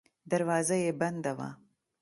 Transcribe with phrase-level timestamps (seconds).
[0.31, 1.49] دروازه یې بنده وه.